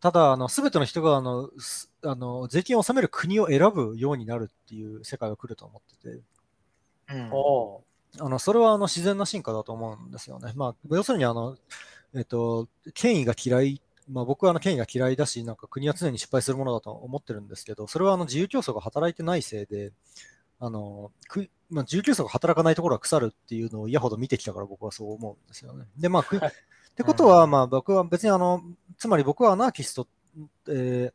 [0.01, 6.23] ただ、あの、すべての人が、あの、すあの、税金を納める国を選ぶようになるっていう世界が来ると思ってて、
[7.09, 7.31] うん
[8.21, 10.53] あの、それは、あの、自然な進化だと思うんですよね。
[10.57, 11.57] まあ、要するに、あの、
[12.15, 19.93] えっと、権威が嫌い、まあ、僕はあの権威が嫌いだし、なんか国は常に失敗するものだと思ってるんですけど、それはあの自由競争が働いてないせいで、
[20.61, 25.87] あの、くまあ、自由競争が働かないところは腐るっていうのを嫌ほど見てきたから僕はそう思うんですよね。
[25.97, 26.41] で、まあ、くっ
[26.95, 28.63] てことは、まあ、僕は別にあの、
[28.99, 30.07] つまり僕はアナーキスト、
[30.69, 31.13] えー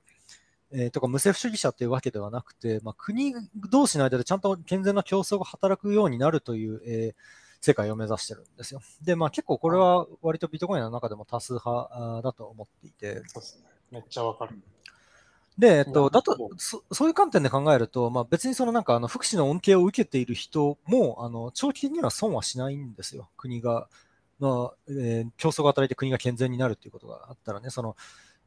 [0.71, 3.33] えーとか無政府主義者っていうわけではなくて、まあ、国
[3.71, 7.15] 同士の間でちゃんと健全な競争が働くようになるという、えー
[7.61, 8.81] 世界を目指してるんですよ。
[9.01, 13.65] で、まあ結構これは割とビットコインの中でも多数派だと思っていて、そうですね。
[13.91, 14.57] めっちゃわかる。
[15.57, 23.29] で、えっと、だとそ、そういう観点で考えると、まあ別にそのなんかあの福祉の恩恵を受けている人も、あの、長期的には損はしないんですよ。
[23.35, 23.89] 国が、
[24.39, 27.97] まあ、えー競争が働いて国が健全になるっていうことがあったらね、その、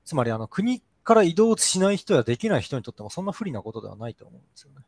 [0.07, 4.85] つまりあの国から移動しない人やできない人にとってもそんな不利なことではないと思うんですよね。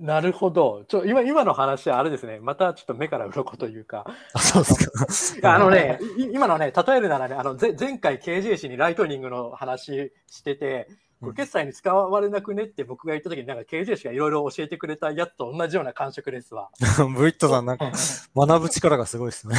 [0.00, 0.84] なるほど。
[0.88, 4.70] ちょ今今の話はあれですね、またちょっと目から鱗というか、あ、そうで
[5.10, 5.54] すか。
[5.54, 10.88] あのね、い今のね、例えるならね、あのぜ前回 KJ 氏にライトニングの話してて、
[11.20, 16.70] これ決済に使われなくねって僕が言った時に、なんか KJ 氏がいろいろ教えてくれたやつと同じような感触ですわ。
[17.14, 17.92] ブリットさんなんか
[18.34, 19.54] 学ぶ力がすごいですね。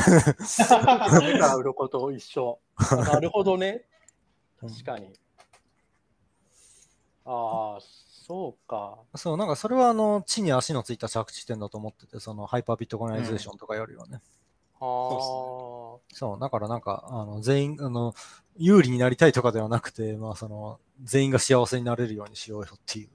[1.21, 2.59] 目から鱗と一緒。
[2.91, 3.85] なるほどね。
[4.59, 5.13] 確かに。
[7.25, 7.79] ああ、
[8.33, 8.97] そうか。
[9.13, 14.21] そう、なんかそれはあの地に足のついた着地点だと思ってて、そのハイパービットコイナイゼーションとかよりはね。
[14.81, 18.15] あーそう、だからなんか、あの、全員、あの、
[18.57, 23.09] 有利になりたいとかではなくて、まあ、その、全員が幸せになれるようにしようよっていう。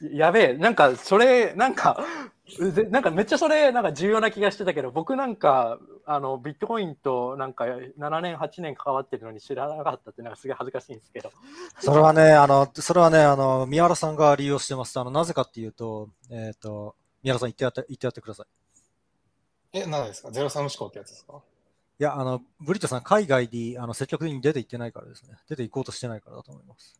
[0.00, 2.04] やべえ、なんかそれ、なんか、
[2.72, 7.64] ぜなんかめっちゃそれ、なんか重要な気がしてたけど、僕なんか、あの、ビットコインとなんか
[7.98, 11.32] 7年、8年関わってるのに知らなかったって、なんかすげえ恥ずかしいんですけど。
[11.80, 14.98] それはね、あの、それはね、あの、宮原さんが利用してます。
[15.00, 18.46] あの、なぜかっていうと、えっ、と、宮原さん言ってやって、言ってやってください。
[19.80, 20.30] え、何ですか？
[20.30, 21.40] ゼロサム思考ってやつですか？
[21.98, 25.30] いや、あの、ブリットさん、海外に、あの、積極的に出て行ってないからですね。
[25.48, 26.94] 出て行こうとしてないからだと思います。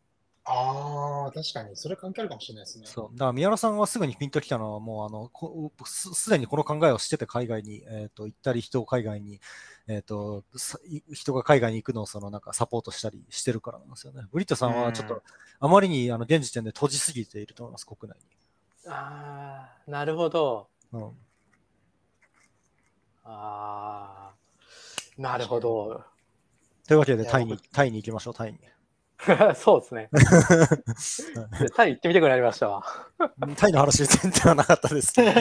[0.49, 2.85] ああ、確かに、それ関係あるかもしれないですね。
[2.85, 3.17] そう。
[3.17, 9.41] だから宮原さんはすぐにピンときたのは、もうあの、こすすでにこの考えをしてて海外に、えっ、と、行ったり、人を海外に、
[9.87, 14.23] えっ、と、さい人が海外に行くのをそのなんかサポートしたりしてるからなんですよね。
[14.31, 15.23] ブリットさんはちょっうんと、
[15.59, 18.17] あまりにあの現時点で閉じすぎていると思います、国内
[18.87, 20.69] ああ、なるほど。
[20.93, 20.99] に。
[21.01, 21.11] うん。
[23.25, 26.05] ああ、なるほど。
[26.87, 28.59] というわけで、タイに僕、タイに行きましょう、タイに。
[29.55, 30.09] そうですね。
[31.59, 32.83] で タイ行ってみたくなりましたわ。
[33.57, 35.31] タイの話全然はなかったですけど。
[35.33, 35.39] 帰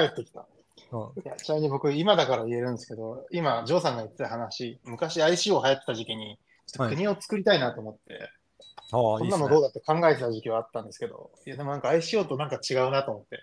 [0.00, 0.40] ってきた。
[0.40, 0.46] うん
[1.20, 8.30] いやちなみに僕、今だから言えるんですけど、今、ジョーさんが言ってた話、昔 ICO 流行ってた時期に、ちょっと国を作りたいなと思って、
[8.92, 13.42] ああ、こんなのどうだって考えてた時期はあったんですけど、いやでもなんか ICO となんか違うなと思って、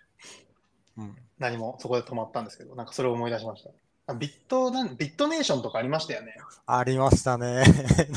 [0.97, 1.15] うん。
[1.39, 3.69] 何もそこで止まったんですけど、なんかそれを思い出しました。
[4.05, 6.35] あビットなん、ビットネーションとかありましたよね。
[6.65, 7.63] ありましたね。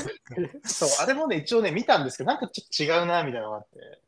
[0.64, 4.02] そう、あれもね、一応ね、見たんですけど、なんかちょっと違うな、みたいなのがあって。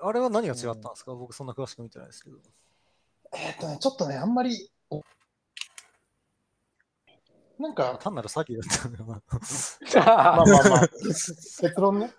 [0.00, 2.38] あれは何が違ったんですか、僕そんな詳しく見てないですけど。
[3.34, 5.02] えーっとね、ちょっとね、あんまり、お
[7.58, 9.22] なんか、単なる詐欺だったんだよな。
[9.94, 12.14] まあまあまあ、結論ね。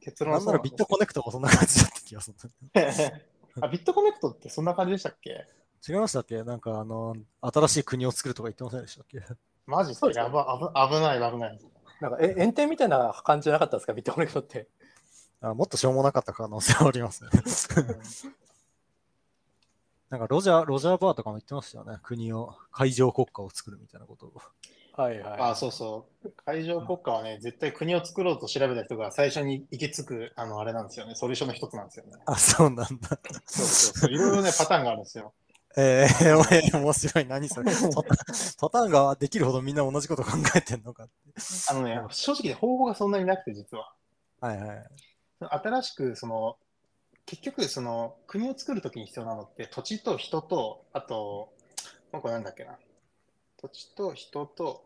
[0.00, 2.36] 結論なんなんですビットコネクトもそんな感じだった気がする。
[3.60, 5.46] あ、ビットコネクトってそんな感じでしたっけ？
[5.86, 6.42] 違いましたっけ？
[6.42, 9.22] なんかあの、新しい国を作るとか言ってませんでしたっけ？
[9.66, 10.10] マジっすか？
[10.10, 11.58] やば危危ない危ない。
[12.00, 14.68] なんかえ炎天みたいな感じじゃなかったですか、ビットコネクトって。
[15.40, 17.30] あもっとしょうもなかった可能性はありますね。
[20.10, 21.98] なんかロジャー、ロジャーバーとかも言ってましたよね。
[22.02, 24.32] 国を、海上国家を作るみたいなことを。
[24.96, 25.40] はいはい。
[25.40, 26.32] あ、そうそう。
[26.46, 31.14] 海上国家はね、絶対国を作ろうと調べた人が最初に行き着く、あの、あれなんですよね。
[31.14, 32.12] ソリューションの一つなんですよね。
[32.24, 33.20] あ、そうなんだ。
[33.44, 34.10] そうそうそう。
[34.10, 35.34] いろいろね、パターンがあるんですよ。
[35.80, 37.26] えー、面白い。
[37.26, 37.70] 何それ。
[38.58, 41.12] パタンができるほどみんな同じこと考えてんのかって。
[41.70, 43.92] あのね、正直ね、方法がそんなになくて、実は。
[44.40, 44.86] はいはい。
[45.40, 46.56] 新しく、その、
[47.26, 51.52] 結局、その、国を作るときに必要なのって、土地と人と、あと、
[52.10, 52.76] もうこれなんだっけな。
[53.60, 54.84] 土地と人と、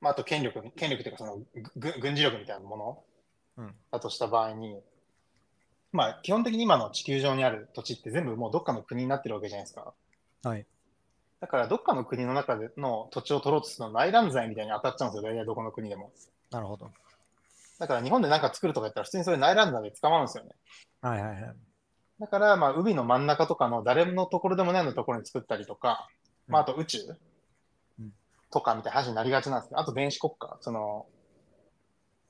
[0.00, 1.42] まあ、あと権力、権力というか、その、
[1.76, 3.04] ぐ軍事力みたいなもの
[3.58, 3.74] うん。
[3.90, 4.80] だとした場合に、
[5.94, 9.94] まあ、基本的に今の地球上にある土地って全部もうどっかの国になってるわけじゃないですか。
[10.42, 10.66] はい。
[11.40, 16.10] だから、どっかの国の中での土地を取ろうとするの内乱罪みたいに当たっちゃうんですよ、大体どこの国でも。
[16.50, 16.90] なるほど。
[17.78, 20.50] だから、日本で何か作るとか言ったら、普通にそれ内乱罪で捕まるんですよね。
[21.00, 21.56] はいはいはい。
[22.18, 26.08] だから、まあ、海の真ん中とかの誰のところでもないようなところに作ったりとか、
[26.48, 26.98] まあ、あと宇宙
[28.00, 28.12] うん
[28.50, 31.06] とかみたいな話になりがちなんですけど、あと電子国家、その、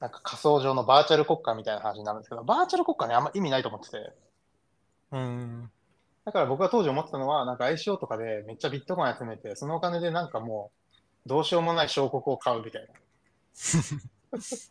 [0.05, 4.13] なんか仮想上のバーチャル国家みたいな話になるんですけど、バーチャル国家ね、あんま意味ないと思ってて、
[5.13, 5.71] うーん。
[6.27, 10.73] だから僕が当時思ってたのは、なんか ICO とかでめっちゃビットコイン集めて、そのお金でなんかも
[11.25, 12.89] う、どうしようもない小国を買うみたい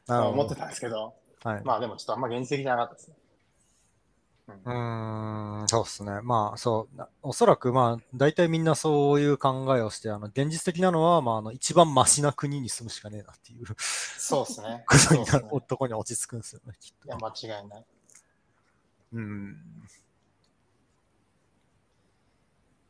[0.07, 1.61] な、 思ってたんですけど、はい。
[1.63, 3.15] まあでもちょっとあんま現実的じゃなかったですね。
[4.47, 6.21] うんうーん、そうですね。
[6.21, 14.83] まあ、そう、なおそらく、まあ、大体みんなそういう考えをして、あの、現実的なのは、まあ、あの、一番マシな国に住むしかねえなっていう そうで すね。
[14.87, 17.25] ことになる、とこに落ち着くんですよね、きっいや、と。
[17.25, 17.29] 間
[17.59, 17.85] 違いない。
[19.13, 19.57] うん。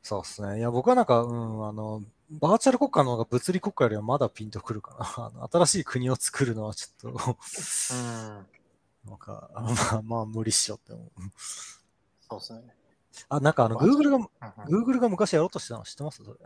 [0.02, 0.60] そうですね。
[0.60, 4.96] いや、僕はなんか、うん、あの、バーチャル国家の方が物理国家よりはまだピンとくるか
[5.34, 5.50] な。
[5.52, 7.38] 新しい国を作るのはちょっと、
[7.96, 8.48] うん。
[9.06, 11.10] なんか、まあ、まあ、無理っしょって思う。
[12.30, 12.62] そうですね。
[13.30, 14.30] あ、なんかあの、Google が、
[14.68, 16.24] Google が昔やろうとしてたの知ってます？
[16.24, 16.40] それ。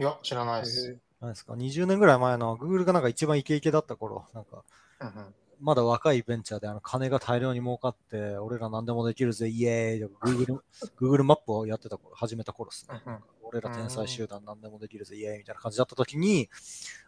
[0.00, 0.98] いや、知らないです。
[1.20, 4.64] 何ですか ?20 年ぐらい前の Google がなんか一番イケイケだった頃、なんか、
[5.00, 10.60] うんうんまだ若いベンチャーであの金が大量に儲かって、俺ら何でもできるぜ、イエーイとか Google,
[11.00, 13.00] Google マップをやってた頃、始めた頃ですね。
[13.44, 16.50] 俺ら天才集団何でもできるぜ、イエーイみたいな感じだった時に、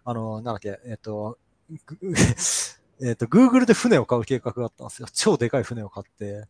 [0.04, 1.36] あの、なんだっけ、えっと、
[1.84, 2.14] ぐ
[3.02, 5.09] えっと、Google で船を買う計画があったんですよ。
[5.12, 6.46] 超でかい船を買って、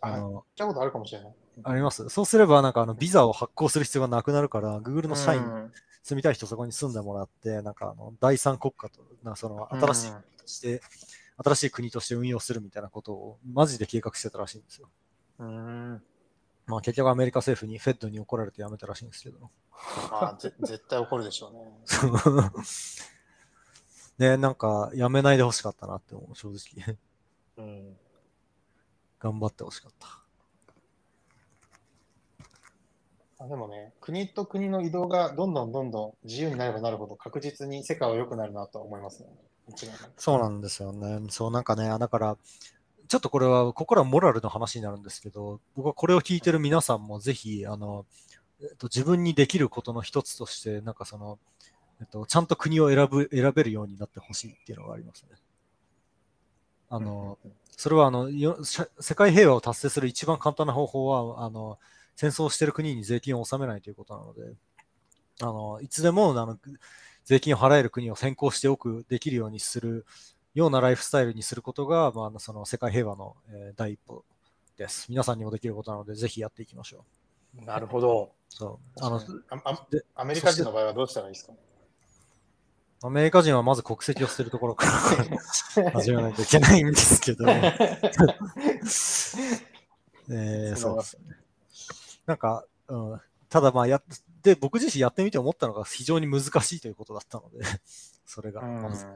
[0.00, 0.20] あはい。
[0.20, 1.34] の、聞いたことあるかもしれない。
[1.64, 2.08] あります？
[2.08, 5.72] そうすれば、なんかあの、ビザを発行する必要がなくなるから、Google の社員うん
[6.04, 10.80] 住みたい人そこに住んでもらって、なんかあの、第三国家と、なその、新しいうんとして、
[11.44, 14.88] 新しい国として運用するみたいなことを、マジで計画してたらしいんですよ。
[15.40, 16.02] うん。
[16.66, 19.50] まあ結局アメリカ政府に、フェッドに怒られてやめたらしいんですけど。
[20.10, 21.60] まあ、ぜ絶対怒るでしょうね。
[24.18, 26.96] ね、なんか、やめないでほしかったなって思う、正直。
[27.56, 27.96] うん。
[29.20, 30.06] 頑張ってほしかった。
[33.40, 39.28] あでもね、国と国の移動がどんどんどんどん自由になればなるほど確実に世界は良くなるなと思いますね。
[40.16, 41.20] そうなんですよね。
[41.30, 42.36] そう、なんかね、だから、
[43.06, 48.06] ちょっとこれは、ここからモラルの話になるんですけど、僕はこれを聞いてる皆さんもぜひ、あの、
[48.60, 51.38] えっと、自分にできることの一つとして、なんかその、
[52.00, 55.36] えっと、ちゃんと国を選ぶ、選べるようになってほしいっていうのがありますね。
[56.90, 57.38] あの、
[57.76, 61.78] それはあのよ社世界平和を達成する一番簡単な方法は、あの
[62.16, 64.54] 戦争をしている国に税金を納めないということなので、
[65.40, 66.58] あのいつでもあの
[67.24, 70.06] 税金を払える国を先行しておくできるようにする
[70.54, 74.24] ようなライフスタイルにすることが、まあ、その世界平和の、えー第一歩
[74.76, 75.06] です。
[75.08, 77.04] 皆さんにもできることなので、ぜひやっていきましょ
[77.60, 77.64] う。
[77.64, 78.32] なるほど。
[78.48, 79.22] そうあのあ
[79.64, 81.52] あでアメリカ人の場合はどうしたらいいですか？
[83.02, 91.36] アメリカ人はまず国籍を捨てるところから始めないといけないんですけど、 えーそうですね。
[92.26, 94.02] なんか、うん、ただまあやっ、
[94.42, 97.60] で、僕自身やってみて思ったのが非常に難しいということだったので、
[98.26, 99.06] それが、まず。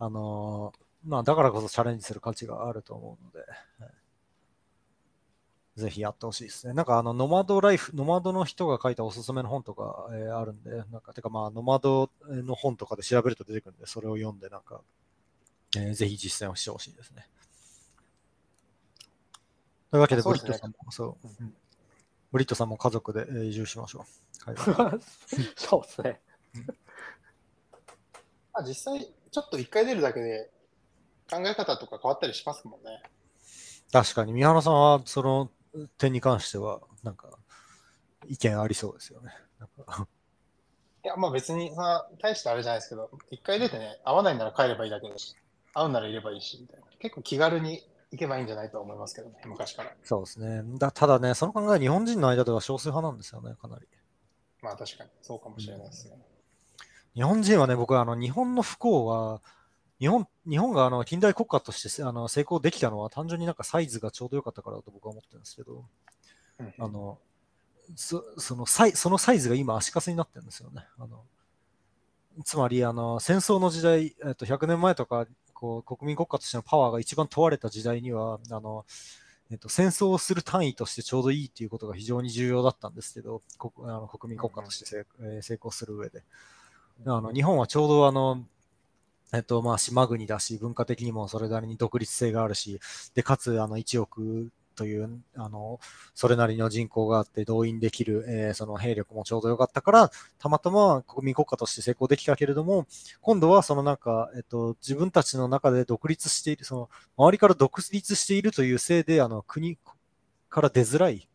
[0.00, 3.44] あのーまあ、だからこそチャレンジする価値があると思うので、は
[3.86, 3.92] い
[5.78, 6.72] ぜひやってほしいですね。
[6.74, 14.80] なんかあの、ノマドライフ、ノマドの人が書いたおすすめの本とか、えーあるんで、なんか、てかまあ、ノマドの本とかで調べると出てくるんで、それを読んで、なんか、
[15.76, 17.28] えーぜひ実践をしてほしいですね。
[19.92, 21.54] というわけで、ブリットさんも、そう、うん
[22.30, 24.04] ブリットさんも家族でえー移住しましょ
[24.50, 24.54] う。
[24.54, 25.00] 海外
[25.56, 26.20] そうですね。
[28.52, 30.50] あ実際、ちょっと一回出るだけで
[31.30, 33.02] 考え方とか変わったりしますもんね。
[33.90, 35.50] 確かに、三原さんはその
[35.98, 37.38] 点に関しては、なんか、
[38.26, 39.32] 意見ありそうですよね。
[41.04, 45.36] いや、まあ別に、まあ、大してあれじゃないですけど、一回出てね、合わないなら帰ればいいだけだし、
[45.74, 46.86] 合うならいればいいし、みたいな。
[46.98, 49.94] 結構気軽に行けばいいんじゃないと思いますけどね、昔から。
[50.02, 50.62] そうですね。
[50.78, 53.86] だただね、その考え、日本人の間では少数派なんですよね、かなり。
[54.60, 56.16] まあ確かに、そうかもしれないですね。
[57.14, 59.40] 日本人はね、僕はあの日本の不幸は、
[60.00, 65.84] 日本日本があの近代国家としてせあの成功できたのは単純になんかサイズがちょうど良かったからだと僕は思ってるんですけど、
[66.60, 67.18] うんあの
[67.96, 70.84] そそのサイそのサイズが今足かせになってるんですよね。
[70.98, 71.24] あの
[72.44, 78.84] つまりあの戦争の時代、えっと、100年前とかこう国民国家としてのパワーが一番問われた時代にはあの、
[79.50, 86.22] えっと、戦争をする単位としてちょうどいいっていうことが非常に重要だったんですけど、国あの国民国家として成,、えー成功する上で。
[87.06, 88.44] あの日本はちょうどあの、
[89.32, 92.80] えっとまあ、島国だし、文化的にもそれなりに独立性があるし、
[93.14, 95.80] でかつあの1億というあの
[96.14, 102.86] それなりの人口があって動員できる、えーその兵力もちょうど良かったから、たまたま国民国家として成功できたけれども、
[103.20, 109.78] 今度はそのなんか、えっと、自分たちの中で独立している、その周りから独立しているというせいで、あの国
[110.48, 111.28] から出づらい、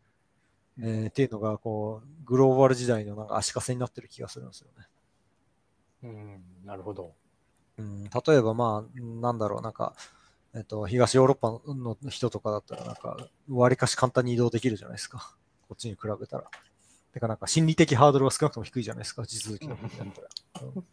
[0.80, 4.86] えーっていうのがこうグローバル時代のなんか足かせになってる気がするんですよね。
[6.02, 7.14] うん、なるほど。
[7.78, 9.94] うん、例えば、まあ、なんだろう、なんか、
[10.54, 13.16] えっと、東ヨーロッパの人とかだったら、なんか、
[13.48, 15.36] わりかし簡単に移動できるじゃないですか。
[15.68, 16.44] こっちに比べたら。
[17.12, 20.28] てか、なんか、心理的ハードルは少なくとも低いじゃないですか、地続きの国だったら。
[20.62, 20.84] うん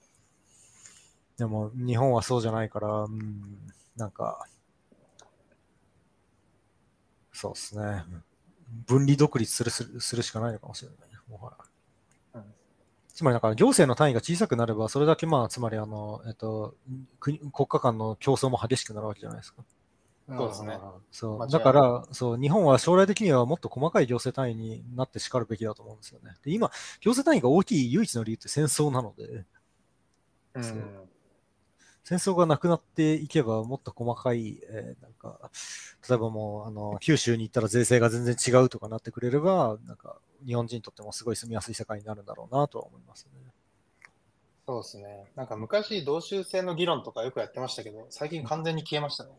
[1.41, 3.57] でも、日本はそうじゃないから、うん、
[3.95, 4.45] なんか、
[7.33, 8.03] そうですね。
[8.85, 10.97] 分離独立するするするしかないのかもしれない。
[11.27, 11.70] もはや。
[13.11, 16.75] うんつまり、なんか行政の単位が小さくなれば、それだけ、まあ、つまり、あの、えっと、
[17.19, 19.63] 国国家間の競争も激しくなるわけじゃないですか。
[20.27, 20.77] そうですね
[21.11, 21.49] そう。
[21.49, 26.35] だから、そう、日本は将来的にはもっと細かい行政単位になって叱るべきだと思うんですよね。
[26.43, 26.71] で、今、
[27.01, 29.45] 行政単位が大きい唯一の理由って戦争なので、
[30.53, 31.11] うん
[32.03, 35.51] 戦争がなくなっていけば、もっと細かい、えーなんか、
[36.09, 43.31] 例えばもう、あの、九州に行ったら税制が全然違うとかなってくれれば、なんか、日本人にとってもすごい住みやすい世界になるんだろうなとは思いますね。
[44.67, 45.25] そうですね。
[45.35, 49.31] なんか昔、同州制の議論とかよくやってましたけど、最近完全に消えましたね。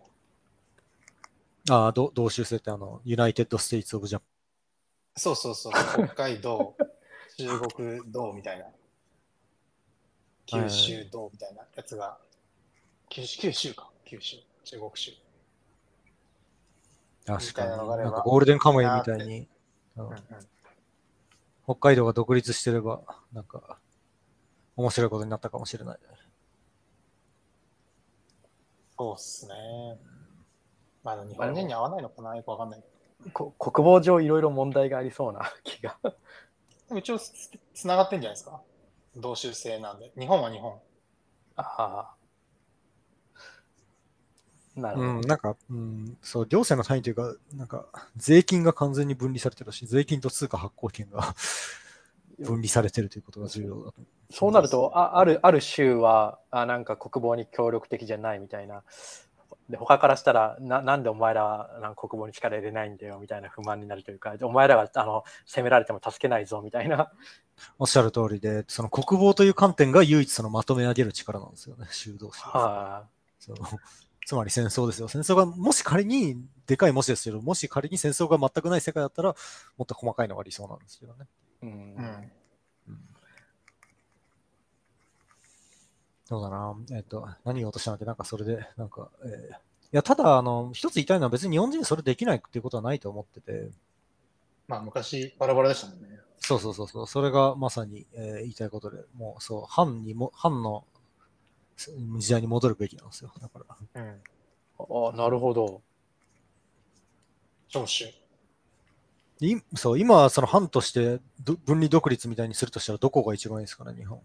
[1.70, 4.26] ああ、ど道州制ってあの、 United States of Japan。
[5.16, 6.76] そうそうそう、北海道、
[7.38, 8.66] 中国道みたいな、
[10.46, 12.18] 九州道みたいなやつが、
[13.08, 15.12] 九州九州か、九州、中国州。
[17.24, 17.70] 確かに。
[17.70, 19.48] ななんかゴールデンカムイみたいに、
[19.96, 20.18] うんうんうん
[21.74, 23.78] 北海道が独立してれば、なんか、
[24.76, 25.98] 面白いことになったかもしれない。
[28.98, 29.54] そうっすね。
[31.02, 32.84] まあ、日本人に合わないのかな、よくわかんない。
[33.32, 35.96] こ国防上いろいろ問題がありそうな気が。
[36.02, 36.10] で
[36.90, 38.60] も一応つ、つながってんじゃないですか？
[39.16, 40.12] 同州制なんで。
[40.18, 40.80] 日本は日本。
[41.56, 42.14] ああ。
[44.76, 45.08] なるほど。
[45.08, 51.34] うん、なんか、うん、そう、行政の単位というか、なんか、税金が完全に分離されてるし、税金と通貨発行権が
[52.38, 53.94] 分離されてるということが重要だと。
[54.30, 58.82] そうなると、ああるある州はあなんか国防に協力的じゃないみたいな。
[59.68, 67.12] で他からしたらな、なんでお前らはなんか国防に力入れないんだよみたいな不満になるというか、お前らがあの攻められても助けないぞみたいな。
[67.78, 72.50] おっしゃる通りで、その国防という観点が唯一そのまとめ上げる力なんですよね、修道士は。
[72.58, 73.04] は
[73.38, 73.56] そう
[74.26, 75.08] つまり戦争ですよ。
[75.08, 79.34] 戦争が、もし仮に、でかいもしですけど、もし仮に戦争が全くない世界だったら、
[79.76, 81.26] もっと細かいのが理想なんですけどね。
[81.62, 82.32] うんうん。
[86.24, 86.74] そうだな。
[86.92, 88.04] えっ、と、何言おうとしたんだっけ？
[88.06, 89.56] なんかそれで、なんか、えー
[89.92, 93.68] いや、ただ、あの、一つ言いたいのは別に日本人それできないっていうことはないと思ってて、
[94.66, 96.18] まあ昔バラバラでしたもんね。
[96.38, 100.91] そうそうそうそう、それがまさに、えー言いたいことで、もうそう、藩にも、藩のす
[101.76, 103.32] 時代に戻るべきなんですよ。
[103.40, 103.60] だか
[103.94, 104.02] ら。
[104.02, 104.22] うん。
[104.78, 105.82] あなるほど。
[107.68, 108.06] 長州。
[109.40, 114.20] いそう、今はその藩としてど分離独立みたいにするとしたらどこが一番いいですかね、日本。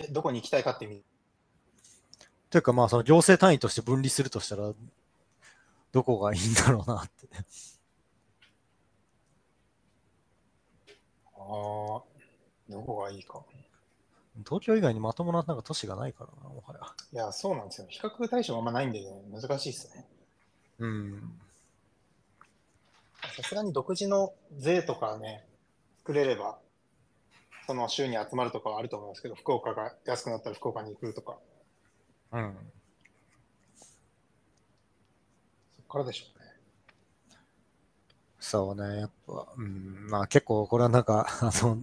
[0.00, 1.04] えどこに行きたいかって意味？
[2.50, 4.72] というかまあその行政単位として分離するとしたら、
[5.92, 7.28] どこがいいんだろうなって。
[11.36, 12.02] ああ、ど
[12.84, 13.44] こがいいか。
[14.38, 16.80] 東京以外にまともななんか都市がないからな、もはや。
[17.12, 17.86] いや、そうなんですよ。
[17.88, 20.06] 比較対象があんまないんでね、難しいですね。
[20.78, 21.40] うん。
[23.36, 25.46] さすがに独自の税とかね、
[25.98, 26.58] 作れれば、
[27.66, 31.38] その州に集まるとかはあると思うんですけど、福岡が安くなったら福岡に行くとか、
[32.32, 32.56] うん。
[35.76, 36.44] そこからでしょうね。
[38.40, 41.78] そうね、やっぱ、うん、まあ結構これはなんか、あの、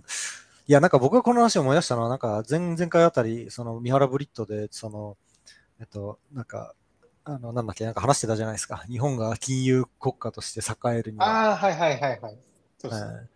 [0.68, 5.18] いやなんか僕がこの話を思い出したのは、なんか前々回あたり、その三原ブリットで、その、
[5.80, 6.76] えっと、なんか、
[7.26, 8.78] あの、なんだっけ、なんか話してたじゃないですか。
[8.90, 11.26] 日本が金融国家として栄えるには。
[11.28, 12.38] ああ、はいはいはいはい。
[12.80, 13.12] そうですね。
[13.14, 13.30] はい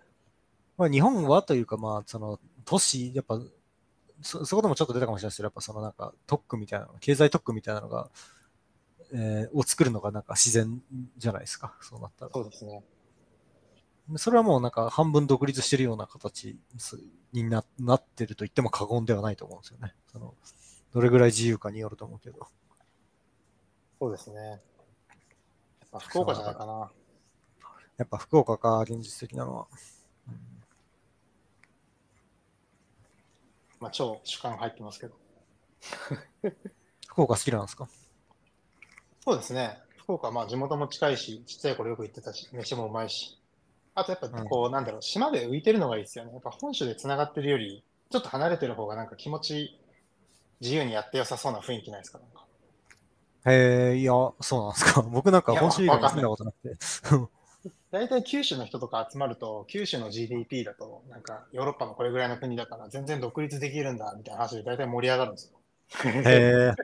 [0.77, 3.39] まあ、日本はというか、まあ、その都市、やっぱ
[4.21, 8.09] そ、そこでもちょっと出たかもしれないですけど、やっぱそのなんか特区みたいなの、経済特区みたいなのが、
[9.13, 10.81] えーを作るのがなんか自然
[11.17, 12.31] じゃないですか、そうなったら。
[12.33, 12.83] そうですね。
[14.17, 16.57] それはもうなんか半分独立してるような形
[17.33, 19.95] にななってると言っても過言ではないと思うんですよね。
[20.11, 20.35] その
[20.93, 22.47] どれぐらい自由かによると思うけど。
[23.99, 24.39] そうですね。
[24.41, 24.59] やっ
[25.91, 26.91] ぱ福岡じゃないかな。
[27.97, 29.67] やっぱ福岡か、現実的なのは。
[33.79, 35.15] まあ、超主観入ってますけど。
[37.07, 37.87] 福岡好きなんですか？
[39.23, 39.79] そうですね。
[39.97, 43.39] 福岡はまあ地元も近いし、ちっちゃい頃よく行ってたし、飯もうまいし。
[43.95, 46.31] あとやっぱこう、なんだろう、島で浮いてるのがいいですよね。
[46.33, 49.79] やっぱ本州で繋がってるより、ちょっと離れてる方がなんか気持ち
[50.61, 52.19] 自由にやって良さそうな雰囲気ないですか？
[52.19, 52.45] なんか
[53.47, 55.01] へえ、いや、そうなんですか。
[55.09, 56.75] 僕なんか本州以外住んだことなくて。
[57.91, 65.59] 大体九州の人とか集まると、九州の GDP だと、なんかヨーロッパのこれぐらいの国だから全然独立できるんだみたいな話で大体盛り上がるんですよ。
[66.25, 66.75] へえ、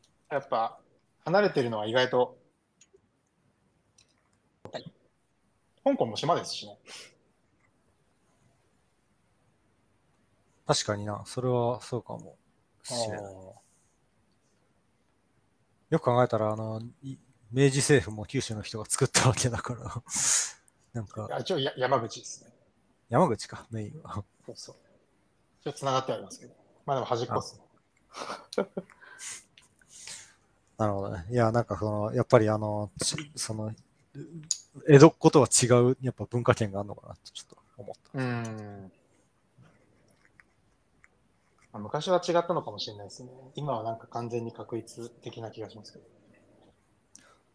[0.30, 0.78] やっぱ
[1.24, 2.36] 離れてるのは意外と、
[5.84, 6.78] 香港も島ですしね。
[10.66, 11.22] 確かにな。
[11.26, 12.36] それはそうかも
[12.82, 13.32] しれない。
[15.90, 17.18] よく考えたら、あの、い
[17.50, 20.02] 明治政府も九州の人が作ったわけだから、
[20.94, 22.52] なんか、あ一応や山口ですね。
[23.10, 24.24] 山口か、メインは。
[24.46, 24.76] そうそう。
[25.60, 26.54] 一応繋がってはいますけど。
[26.86, 27.62] まあでも端っこっすね。
[30.78, 31.26] なるほどね。
[31.30, 33.74] いや、なんかその、やっぱりあの、ちその、
[34.88, 38.18] 江戸っ子とは違う、やっぱ文化圏があるのかなってちょっと思った。
[38.18, 38.92] うーん。
[41.72, 43.30] まあ昔は違ったのかもしれないですね。
[43.54, 46.04] 今はなんか完全に確一的な気がしますけど。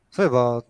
[0.10, 0.64] そういえば、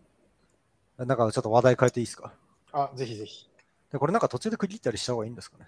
[0.97, 2.33] なんかちょっと話題変えていいですか？
[2.73, 3.47] あ、ぜひぜひ。
[3.91, 5.67] でこれなんか途中で区切ったりした方がいいんですかね？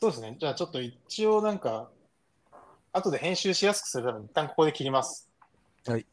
[0.00, 0.36] そうですね。
[0.40, 1.90] じゃあちょっと一応なんか、
[2.92, 5.30] 後で編集しやすくするために一旦ここで切ります。
[5.86, 6.06] はい。